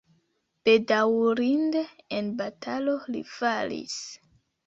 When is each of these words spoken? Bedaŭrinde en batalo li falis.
Bedaŭrinde 0.67 1.83
en 2.19 2.31
batalo 2.41 2.97
li 3.17 3.23
falis. 3.35 4.01